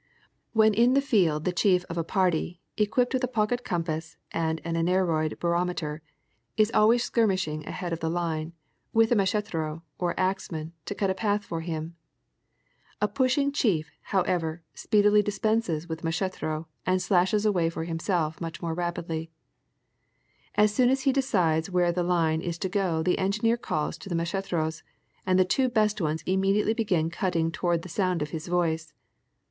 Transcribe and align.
When 0.53 0.73
in 0.73 0.95
the 0.95 0.99
field 0.99 1.45
the 1.45 1.51
chief 1.51 1.85
of 1.85 1.95
a 1.95 2.03
party, 2.03 2.59
equipped 2.75 3.13
with 3.13 3.23
a 3.23 3.27
pocket 3.27 3.63
compass 3.63 4.17
and 4.31 4.59
an 4.65 4.73
aneroid 4.75 5.37
barometer, 5.39 6.01
is 6.57 6.71
always 6.73 7.03
skirmishing 7.03 7.67
ahead 7.67 7.93
of 7.93 7.99
the 7.99 8.09
line 8.09 8.53
with 8.93 9.11
a 9.11 9.15
mach'etero, 9.15 9.83
or 9.99 10.19
axeman, 10.19 10.73
to 10.85 10.95
cut 10.95 11.11
a 11.11 11.13
path 11.13 11.45
for 11.45 11.61
him. 11.61 11.97
A 12.99 13.07
pushing 13.07 13.51
chief, 13.51 13.91
however, 14.05 14.63
speedily 14.73 15.21
dispenses 15.21 15.87
with 15.87 15.99
the 15.99 16.05
mach'etero 16.07 16.65
and 16.83 16.99
slashes 16.99 17.45
a 17.45 17.51
way 17.51 17.69
for 17.69 17.83
himself 17.83 18.41
much 18.41 18.59
more 18.59 18.73
rapidly. 18.73 19.29
As 20.55 20.73
soon 20.73 20.89
as 20.89 21.01
he 21.01 21.13
decides 21.13 21.69
where 21.69 21.91
the 21.91 22.01
line 22.01 22.41
is 22.41 22.57
to 22.57 22.69
go 22.69 23.03
the 23.03 23.19
engineer 23.19 23.55
calls 23.55 23.99
to 23.99 24.09
the 24.09 24.15
m^acheteros 24.15 24.81
and 25.27 25.37
the 25.37 25.45
two 25.45 25.69
best 25.69 26.01
ones 26.01 26.23
immediately 26.25 26.73
begin 26.73 27.11
cut 27.11 27.33
ting 27.33 27.51
toward 27.51 27.83
the 27.83 27.87
sound 27.87 28.23
of 28.23 28.31
his 28.31 28.47
voice. 28.47 28.93